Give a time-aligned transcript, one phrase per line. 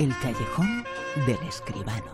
[0.00, 0.84] El callejón
[1.24, 2.12] del escribano.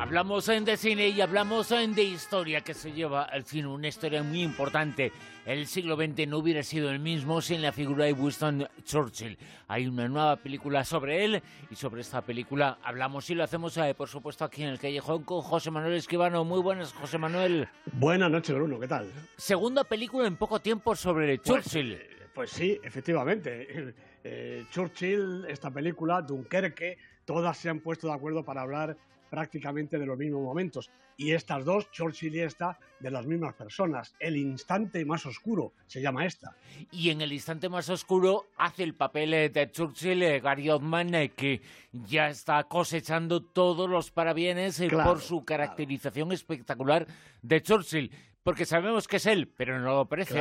[0.00, 4.42] Hablamos de cine y hablamos de historia que se lleva al cine, una historia muy
[4.42, 5.12] importante.
[5.44, 9.38] El siglo XX no hubiera sido el mismo sin la figura de Winston Churchill.
[9.68, 13.94] Hay una nueva película sobre él y sobre esta película hablamos y lo hacemos, eh,
[13.96, 16.44] por supuesto, aquí en el Callejón con José Manuel Esquivano.
[16.44, 17.68] Muy buenas, José Manuel.
[17.92, 19.08] Buenas noches, Bruno, ¿qué tal?
[19.36, 22.15] Segunda película en poco tiempo sobre pues, Churchill.
[22.36, 23.94] Pues, sí, efectivamente.
[24.28, 28.96] Eh, Churchill, esta película, Dunkerque, todas se han puesto de acuerdo para hablar
[29.30, 30.90] prácticamente de los mismos momentos.
[31.16, 34.14] Y estas dos, Churchill y esta, de las mismas personas.
[34.18, 36.56] El instante más oscuro se llama esta.
[36.90, 41.14] Y en el instante más oscuro hace el papel eh, de Churchill eh, Gary Oldman,
[41.14, 41.62] eh, que
[41.92, 47.06] ya está cosechando todos los parabienes por su caracterización espectacular
[47.40, 48.10] de Churchill.
[48.42, 50.40] Porque sabemos que es él, pero no lo parece.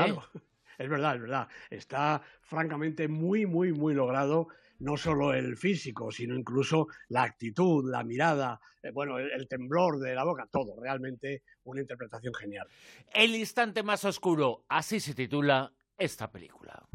[0.77, 1.47] Es verdad, es verdad.
[1.69, 4.47] Está francamente muy, muy, muy logrado
[4.79, 10.13] no solo el físico, sino incluso la actitud, la mirada, eh, bueno, el, temblor de
[10.15, 12.67] la boca, todo, realmente una interpretación genial.
[13.13, 16.87] El instante más oscuro, así se titula esta película.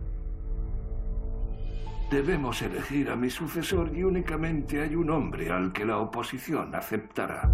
[2.10, 7.48] Debemos elegir a mi sucesor y únicamente hay un hombre al que la oposición aceptará.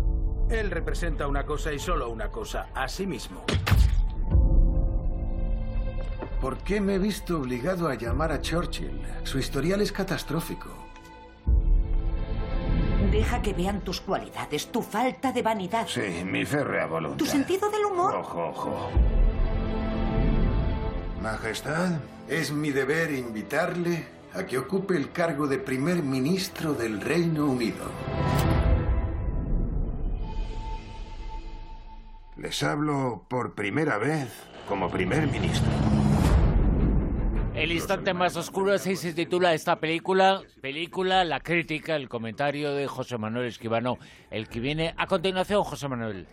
[0.50, 3.44] Él representa una cosa y solo una cosa, a sí mismo.
[6.40, 9.00] ¿Por qué me he visto obligado a llamar a Churchill?
[9.24, 10.68] Su historial es catastrófico.
[13.10, 15.86] Deja que vean tus cualidades, tu falta de vanidad.
[15.88, 17.16] Sí, mi férrea voluntad.
[17.16, 18.16] Tu sentido del humor.
[18.16, 18.90] Ojo, ojo.
[21.22, 27.46] Majestad, es mi deber invitarle a que ocupe el cargo de primer ministro del Reino
[27.46, 27.90] Unido.
[32.36, 34.28] Les hablo por primera vez
[34.68, 35.70] como primer ministro.
[37.56, 40.42] El instante más oscuro, así se titula esta película.
[40.60, 43.98] Película, la crítica, el comentario de José Manuel Esquivano,
[44.30, 46.26] el que viene a continuación, José Manuel.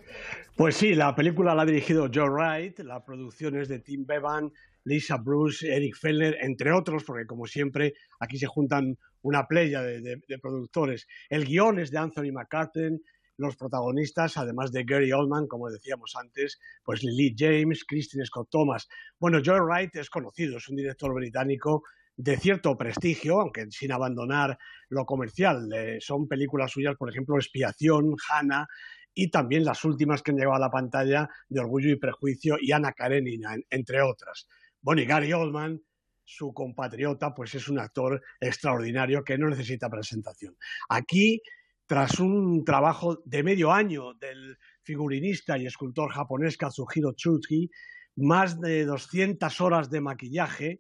[0.58, 4.52] Pues sí, la película la ha dirigido Joe Wright, la producción es de Tim Bevan,
[4.84, 10.20] Lisa Bruce, Eric Feller, entre otros, porque como siempre aquí se juntan una playa de,
[10.42, 11.08] productores.
[11.30, 13.00] El guion es de Anthony McCartan,
[13.38, 18.88] los protagonistas, además de Gary Oldman, como decíamos antes, pues Lily James, Christine Scott Thomas.
[19.20, 21.84] Bueno, Joe Wright es conocido, es un director británico
[22.16, 24.58] de cierto prestigio, aunque sin abandonar
[24.90, 25.70] lo comercial.
[25.74, 28.68] Eh, son películas suyas, por ejemplo, Expiación, Hannah
[29.16, 32.72] y también las últimas que han llegado a la pantalla de Orgullo y Prejuicio y
[32.72, 34.48] Ana Karenina, entre otras.
[34.82, 35.82] Bueno, y Gary Oldman,
[36.26, 40.58] su compatriota, pues es un actor extraordinario que no necesita presentación.
[40.90, 41.42] Aquí
[41.86, 47.70] tras un trabajo de medio año del figurinista y escultor japonés Kazuhiro Tsuchi,
[48.16, 50.80] más de 200 horas de maquillaje,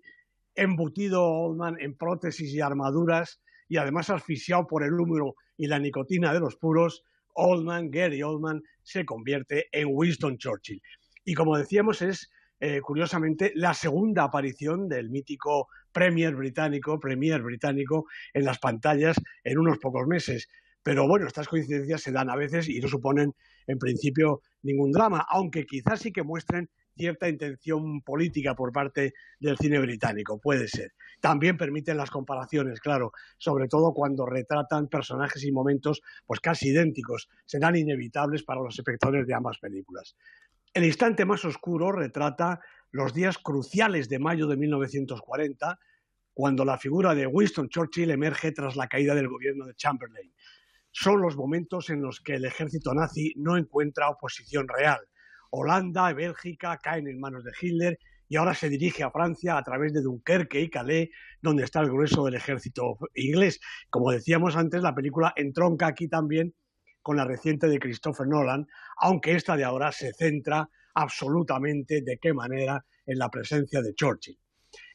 [0.55, 6.33] embutido Oldman en prótesis y armaduras y además asfixiado por el húmero y la nicotina
[6.33, 7.03] de los puros,
[7.33, 10.81] Oldman, Gary Oldman, se convierte en Winston Churchill.
[11.25, 18.05] Y como decíamos, es eh, curiosamente la segunda aparición del mítico Premier británico, Premier británico
[18.33, 20.47] en las pantallas en unos pocos meses.
[20.83, 23.33] Pero bueno, estas coincidencias se dan a veces y no suponen
[23.67, 29.57] en principio ningún drama, aunque quizás sí que muestren cierta intención política por parte del
[29.57, 30.91] cine británico, puede ser.
[31.21, 37.29] También permiten las comparaciones, claro, sobre todo cuando retratan personajes y momentos pues casi idénticos,
[37.45, 40.15] serán inevitables para los espectadores de ambas películas.
[40.73, 42.59] El instante más oscuro retrata
[42.91, 45.79] los días cruciales de mayo de 1940,
[46.33, 50.33] cuando la figura de Winston Churchill emerge tras la caída del gobierno de Chamberlain
[50.93, 54.99] son los momentos en los que el ejército nazi no encuentra oposición real.
[55.49, 57.99] Holanda y Bélgica caen en manos de Hitler
[58.29, 61.09] y ahora se dirige a Francia a través de Dunkerque y Calais,
[61.41, 63.59] donde está el grueso del ejército inglés.
[63.89, 66.53] Como decíamos antes, la película entronca aquí también
[67.01, 68.67] con la reciente de Christopher Nolan,
[68.97, 74.39] aunque esta de ahora se centra absolutamente de qué manera en la presencia de Churchill.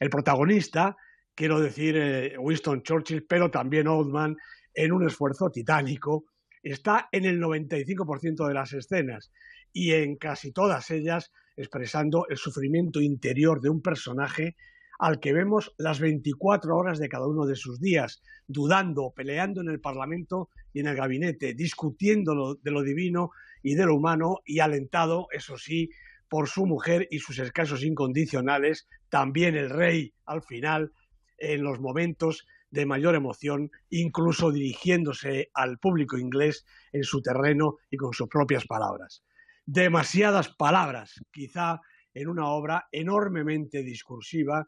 [0.00, 0.96] El protagonista,
[1.34, 4.36] quiero decir eh, Winston Churchill, pero también Oldman,
[4.74, 6.24] en un esfuerzo titánico,
[6.62, 9.30] está en el 95% de las escenas
[9.72, 14.56] y en casi todas ellas expresando el sufrimiento interior de un personaje
[14.98, 19.68] al que vemos las 24 horas de cada uno de sus días, dudando, peleando en
[19.68, 23.30] el Parlamento y en el gabinete, discutiendo de lo divino
[23.62, 25.90] y de lo humano y alentado, eso sí,
[26.28, 30.92] por su mujer y sus escasos incondicionales, también el rey al final,
[31.38, 37.96] en los momentos de mayor emoción, incluso dirigiéndose al público inglés en su terreno y
[37.96, 39.22] con sus propias palabras.
[39.64, 41.80] Demasiadas palabras, quizá
[42.14, 44.66] en una obra enormemente discursiva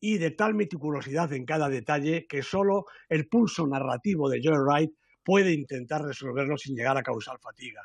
[0.00, 4.92] y de tal meticulosidad en cada detalle que solo el pulso narrativo de Joe Wright
[5.24, 7.80] puede intentar resolverlo sin llegar a causar fatiga.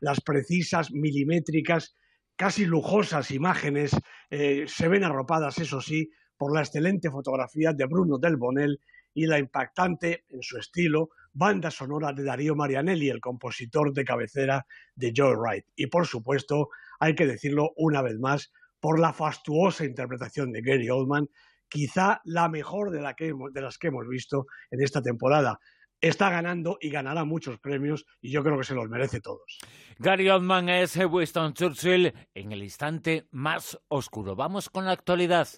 [0.00, 1.96] Las precisas, milimétricas,
[2.36, 3.96] casi lujosas imágenes
[4.30, 8.80] eh, se ven arropadas, eso sí, por la excelente fotografía de Bruno Del Bonel
[9.14, 14.66] y la impactante, en su estilo, banda sonora de Darío Marianelli, el compositor de cabecera
[14.94, 15.66] de Joe Wright.
[15.76, 16.68] Y por supuesto,
[17.00, 21.28] hay que decirlo una vez más, por la fastuosa interpretación de Gary Oldman,
[21.68, 25.58] quizá la mejor de, de las que hemos visto en esta temporada
[26.02, 29.58] está ganando y ganará muchos premios y yo creo que se los merece todos.
[29.98, 34.34] Gary Oldman es Winston Churchill en el instante más oscuro.
[34.34, 35.48] Vamos con la actualidad.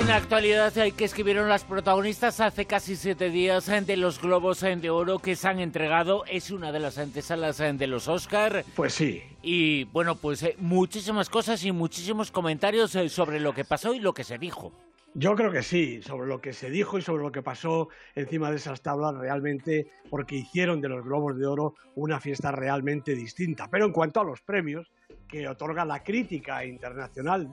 [0.00, 5.18] Una actualidad que escribieron las protagonistas hace casi siete días de los Globos de Oro
[5.18, 6.24] que se han entregado.
[6.24, 8.64] Es una de las antesalas de los Oscar.
[8.74, 9.22] Pues sí.
[9.42, 14.00] Y bueno, pues eh, muchísimas cosas y muchísimos comentarios eh, sobre lo que pasó y
[14.00, 14.72] lo que se dijo.
[15.12, 18.50] Yo creo que sí, sobre lo que se dijo y sobre lo que pasó encima
[18.50, 23.68] de esas tablas realmente, porque hicieron de los Globos de Oro una fiesta realmente distinta.
[23.70, 24.90] Pero en cuanto a los premios
[25.30, 27.52] que otorga la crítica internacional,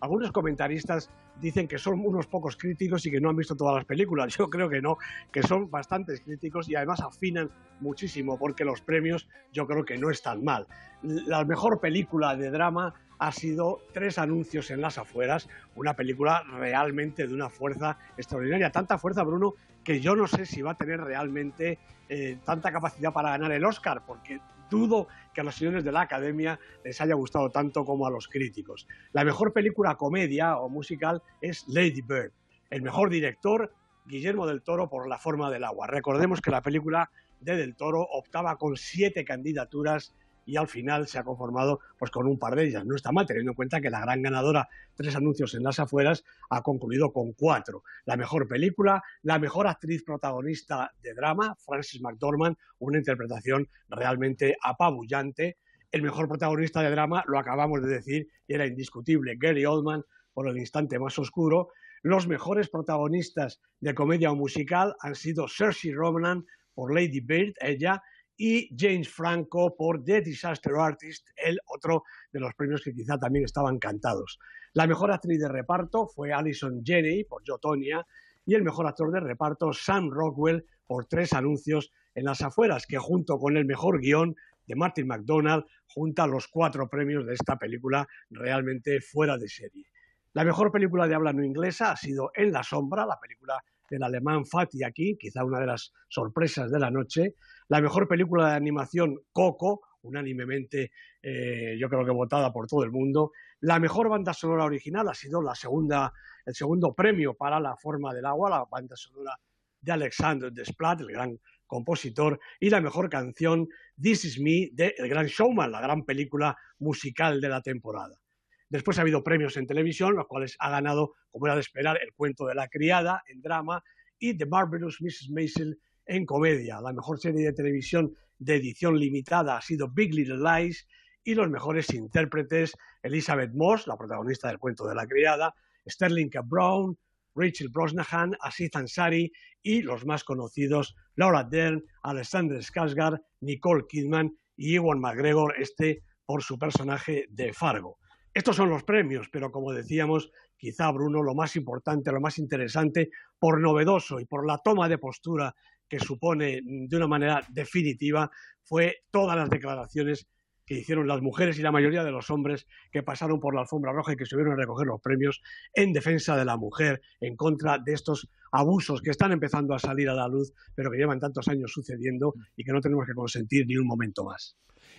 [0.00, 3.84] algunos comentaristas dicen que son unos pocos críticos y que no han visto todas las
[3.84, 4.34] películas.
[4.38, 4.96] Yo creo que no,
[5.30, 7.50] que son bastantes críticos y además afinan
[7.80, 10.66] muchísimo porque los premios yo creo que no están mal.
[11.02, 17.26] La mejor película de drama ha sido Tres anuncios en las afueras, una película realmente
[17.26, 18.72] de una fuerza extraordinaria.
[18.72, 21.78] Tanta fuerza, Bruno, que yo no sé si va a tener realmente
[22.08, 24.40] eh, tanta capacidad para ganar el Oscar, porque
[24.70, 28.26] dudo que a los señores de la Academia les haya gustado tanto como a los
[28.26, 28.86] críticos.
[29.12, 32.32] La mejor película comedia o musical es Lady Bird.
[32.70, 33.72] El mejor director,
[34.06, 35.86] Guillermo del Toro, por La forma del agua.
[35.88, 40.14] Recordemos que la película de Del Toro optaba con siete candidaturas
[40.50, 42.84] y al final se ha conformado pues con un par de ellas.
[42.84, 46.24] No está mal, teniendo en cuenta que la gran ganadora, tres anuncios en las afueras,
[46.48, 47.84] ha concluido con cuatro.
[48.04, 55.56] La mejor película, la mejor actriz protagonista de drama, Frances McDormand, una interpretación realmente apabullante.
[55.92, 60.02] El mejor protagonista de drama, lo acabamos de decir, y era indiscutible, Gary Oldman,
[60.34, 61.68] por el instante más oscuro.
[62.02, 66.44] Los mejores protagonistas de comedia o musical han sido Cersei Ronan
[66.74, 68.02] por Lady Bird, ella,
[68.42, 73.44] y James Franco por The Disaster Artist, el otro de los premios que quizá también
[73.44, 74.38] estaban cantados.
[74.72, 78.06] La mejor actriz de reparto fue Alison Janney por Jotonia
[78.46, 82.96] y el mejor actor de reparto Sam Rockwell por Tres anuncios en las afueras, que
[82.96, 84.34] junto con el mejor guion
[84.66, 89.84] de Martin McDonald junta los cuatro premios de esta película realmente fuera de serie.
[90.32, 94.02] La mejor película de habla no inglesa ha sido En la sombra, la película del
[94.02, 97.34] alemán Fatih aquí, quizá una de las sorpresas de la noche.
[97.70, 100.90] La mejor película de animación, Coco, unánimemente
[101.22, 103.30] eh, yo creo que votada por todo el mundo.
[103.60, 106.12] La mejor banda sonora original ha sido la segunda,
[106.44, 109.38] el segundo premio para La forma del agua, la banda sonora
[109.80, 111.38] de Alexander Desplat, el gran
[111.68, 113.68] compositor, y la mejor canción,
[114.02, 118.20] This Is Me, de El Gran Showman, la gran película musical de la temporada.
[118.68, 122.14] Después ha habido premios en televisión, los cuales ha ganado, como era de esperar, El
[122.14, 123.80] cuento de la criada en drama
[124.18, 125.30] y The Marvelous Mrs.
[125.30, 125.78] Maisel
[126.10, 126.80] en comedia.
[126.80, 130.86] La mejor serie de televisión de edición limitada ha sido Big Little Lies
[131.22, 135.54] y los mejores intérpretes Elizabeth Moss, la protagonista del cuento de la criada,
[135.88, 136.42] Sterling K.
[136.42, 136.98] Brown,
[137.36, 139.30] Rachel Brosnahan, Aziz Ansari
[139.62, 146.42] y los más conocidos Laura Dern, Alexander Skarsgård, Nicole Kidman y Ewan McGregor, este por
[146.42, 147.98] su personaje de Fargo.
[148.34, 153.10] Estos son los premios, pero como decíamos, quizá Bruno, lo más importante, lo más interesante,
[153.38, 155.54] por novedoso y por la toma de postura
[155.90, 158.30] que supone de una manera definitiva,
[158.62, 160.26] fue todas las declaraciones
[160.64, 163.92] que hicieron las mujeres y la mayoría de los hombres que pasaron por la alfombra
[163.92, 165.42] roja y que subieron a recoger los premios
[165.74, 170.08] en defensa de la mujer, en contra de estos abusos que están empezando a salir
[170.08, 173.66] a la luz, pero que llevan tantos años sucediendo y que no tenemos que consentir
[173.66, 174.56] ni un momento más.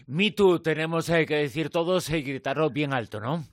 [0.08, 3.46] Me Too, tenemos eh, que decir todos y gritarlo bien alto, ¿no?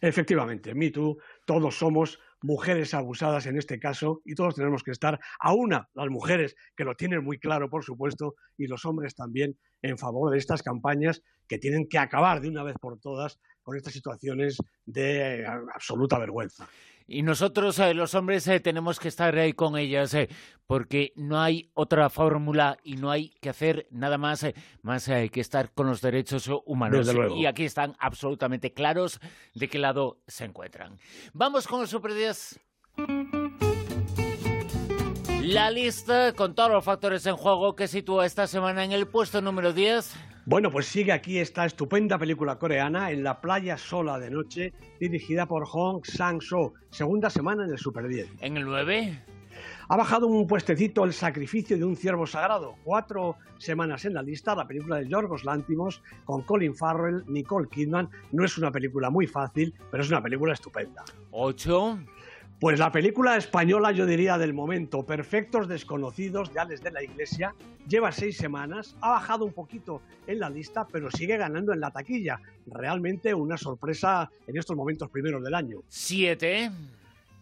[0.00, 5.20] Efectivamente, Me Too, todos somos mujeres abusadas en este caso y todos tenemos que estar
[5.38, 9.58] a una, las mujeres que lo tienen muy claro, por supuesto, y los hombres también
[9.82, 13.38] en favor de estas campañas que tienen que acabar de una vez por todas
[13.70, 16.68] con estas situaciones de eh, absoluta vergüenza.
[17.06, 20.28] Y nosotros, eh, los hombres, eh, tenemos que estar ahí con ellas, eh,
[20.66, 24.44] porque no hay otra fórmula y no hay que hacer nada más,
[24.82, 27.08] más que estar con los derechos humanos.
[27.36, 29.20] Y aquí están absolutamente claros
[29.54, 30.98] de qué lado se encuentran.
[31.32, 32.60] Vamos con los Super 10.
[35.42, 39.40] La lista con todos los factores en juego que sitúa esta semana en el puesto
[39.40, 40.29] número 10.
[40.46, 45.46] Bueno, pues sigue aquí esta estupenda película coreana en la playa sola de noche, dirigida
[45.46, 48.32] por Hong Sang-soo, segunda semana en el Super 10.
[48.40, 49.22] ¿En el 9?
[49.88, 52.76] Ha bajado un puestecito El sacrificio de un ciervo sagrado.
[52.84, 58.08] Cuatro semanas en la lista, la película de Yorgos Lántimos con Colin Farrell, Nicole Kidman.
[58.32, 61.04] No es una película muy fácil, pero es una película estupenda.
[61.32, 61.98] ¿Ocho?
[62.60, 67.54] Pues la película española, yo diría, del momento, Perfectos Desconocidos, de Alex de la Iglesia,
[67.88, 71.90] lleva seis semanas, ha bajado un poquito en la lista, pero sigue ganando en la
[71.90, 72.38] taquilla.
[72.66, 75.78] Realmente una sorpresa en estos momentos primeros del año.
[75.88, 76.70] ¿Siete?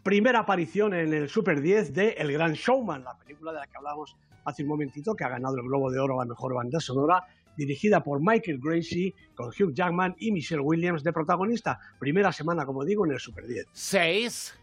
[0.04, 3.76] Primera aparición en el Super 10 de El Gran Showman, la película de la que
[3.76, 6.78] hablamos hace un momentito, que ha ganado el Globo de Oro a la mejor banda
[6.78, 7.25] sonora,
[7.56, 11.80] dirigida por Michael Gracie, con Hugh Jackman y Michelle Williams de protagonista.
[11.98, 13.66] Primera semana, como digo, en el Super 10.
[13.72, 14.54] ¿Seis?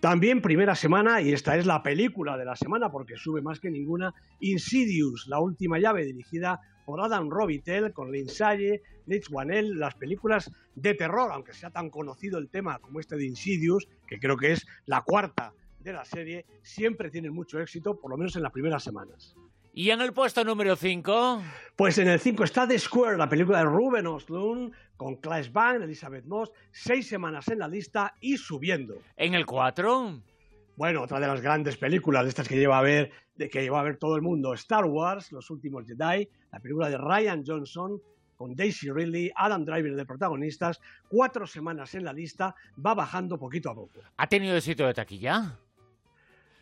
[0.00, 3.70] También primera semana, y esta es la película de la semana porque sube más que
[3.70, 10.94] ninguna, Insidious, la última llave, dirigida por Adam Robitel, con Rich Wanell, las películas de
[10.94, 14.66] terror, aunque sea tan conocido el tema como este de Insidious, que creo que es
[14.84, 18.84] la cuarta de la serie, siempre tienen mucho éxito, por lo menos en las primeras
[18.84, 19.34] semanas.
[19.78, 21.42] ¿Y en el puesto número 5?
[21.76, 25.82] Pues en el 5 está The Square, la película de Ruben Ostlund, con Clash Bang,
[25.82, 28.94] Elizabeth Moss, seis semanas en la lista y subiendo.
[29.18, 30.18] ¿En el 4?
[30.76, 33.80] Bueno, otra de las grandes películas de estas que lleva a ver, de que lleva
[33.80, 38.00] a ver todo el mundo, Star Wars, Los últimos Jedi, la película de Ryan Johnson,
[38.34, 42.54] con Daisy Ridley, Adam Driver de protagonistas, cuatro semanas en la lista,
[42.84, 44.00] va bajando poquito a poco.
[44.16, 45.58] ¿Ha tenido éxito de taquilla?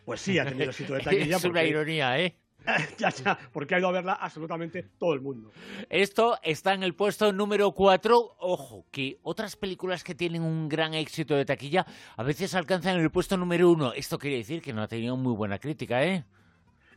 [0.04, 1.36] Pues sí, ha tenido éxito de taquilla.
[1.36, 2.36] es una ironía, ¿eh?
[2.98, 5.52] ya, ya, porque ha ido a verla absolutamente todo el mundo.
[5.90, 8.36] Esto está en el puesto número 4.
[8.38, 13.10] Ojo, que otras películas que tienen un gran éxito de taquilla a veces alcanzan el
[13.10, 13.94] puesto número 1.
[13.94, 16.24] Esto quiere decir que no ha tenido muy buena crítica, ¿eh?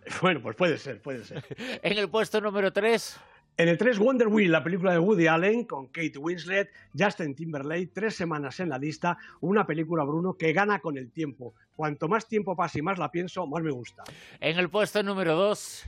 [0.22, 1.44] Bueno, pues puede ser, puede ser.
[1.84, 3.20] en el puesto número 3.
[3.60, 7.90] En el 3, Wonder Wheel, la película de Woody Allen con Kate Winslet, Justin Timberlake,
[7.92, 11.56] tres semanas en la lista, una película, Bruno, que gana con el tiempo.
[11.76, 14.04] Cuanto más tiempo pasa y más la pienso, más me gusta.
[14.40, 15.86] En el puesto número 2.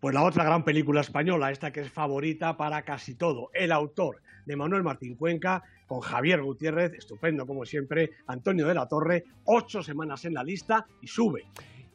[0.00, 4.20] Pues la otra gran película española, esta que es favorita para casi todo, El autor,
[4.44, 9.80] de Manuel Martín Cuenca, con Javier Gutiérrez, estupendo como siempre, Antonio de la Torre, ocho
[9.80, 11.44] semanas en la lista y sube.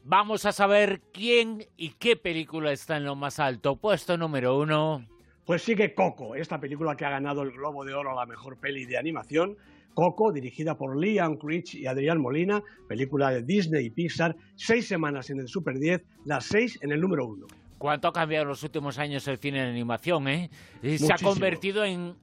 [0.05, 3.75] Vamos a saber quién y qué película está en lo más alto.
[3.75, 5.05] Puesto número uno.
[5.47, 8.57] Pues sigue Coco, esta película que ha ganado el Globo de Oro a la mejor
[8.57, 9.55] peli de animación.
[9.93, 15.29] Coco, dirigida por Liam Creech y Adrián Molina, película de Disney y Pixar, seis semanas
[15.29, 17.47] en el Super 10, las seis en el número uno.
[17.77, 20.27] ¿Cuánto ha cambiado en los últimos años el cine de animación?
[20.27, 20.49] Eh?
[20.97, 22.13] Se ha convertido en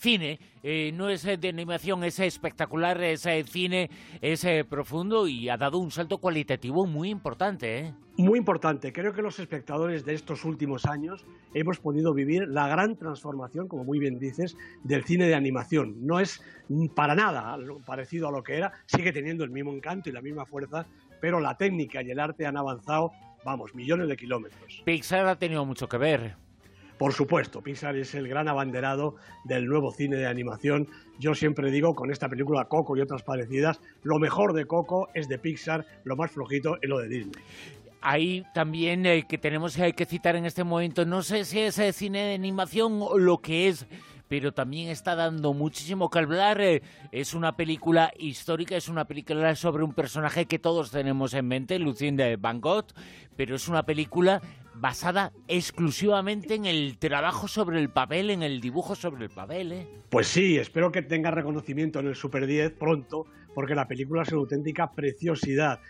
[0.00, 3.90] cine, eh, no es de animación, es espectacular, es cine,
[4.20, 7.78] es profundo y ha dado un salto cualitativo muy importante.
[7.78, 7.94] ¿eh?
[8.16, 8.92] Muy importante.
[8.92, 13.84] Creo que los espectadores de estos últimos años hemos podido vivir la gran transformación, como
[13.84, 15.94] muy bien dices, del cine de animación.
[16.04, 16.42] No es
[16.94, 20.46] para nada parecido a lo que era, sigue teniendo el mismo encanto y la misma
[20.46, 20.86] fuerza,
[21.20, 23.10] pero la técnica y el arte han avanzado,
[23.44, 24.82] vamos, millones de kilómetros.
[24.84, 26.36] Pixar ha tenido mucho que ver.
[27.00, 29.14] Por supuesto, Pixar es el gran abanderado
[29.44, 30.86] del nuevo cine de animación.
[31.18, 35.26] Yo siempre digo, con esta película Coco y otras parecidas, lo mejor de Coco es
[35.26, 37.42] de Pixar, lo más flojito es lo de Disney.
[38.02, 41.78] Ahí también eh, que tenemos eh, que citar en este momento, no sé si es
[41.78, 43.86] eh, cine de animación o lo que es,
[44.28, 46.60] pero también está dando muchísimo que hablar.
[47.12, 51.78] es una película histórica, es una película sobre un personaje que todos tenemos en mente,
[51.78, 52.88] Lucinda Van Gogh,
[53.36, 54.42] pero es una película
[54.74, 59.72] basada exclusivamente en el trabajo sobre el papel, en el dibujo sobre el papel.
[59.72, 59.88] ¿eh?
[60.08, 64.32] Pues sí, espero que tenga reconocimiento en el Super 10 pronto, porque la película es
[64.32, 65.80] una auténtica preciosidad.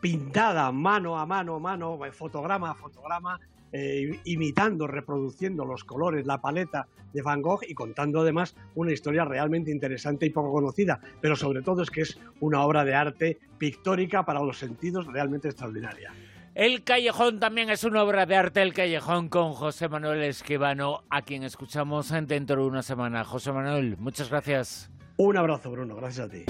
[0.00, 3.40] Pintada mano a mano, mano, fotograma a fotograma,
[3.72, 9.24] eh, imitando, reproduciendo los colores, la paleta de Van Gogh y contando además una historia
[9.24, 13.38] realmente interesante y poco conocida, pero sobre todo es que es una obra de arte
[13.56, 16.12] pictórica para los sentidos realmente extraordinaria.
[16.54, 21.22] El Callejón también es una obra de arte, El Callejón con José Manuel Esquivano, a
[21.22, 23.24] quien escuchamos dentro de una semana.
[23.24, 24.88] José Manuel, muchas gracias.
[25.16, 26.44] Un abrazo, Bruno, gracias a ti.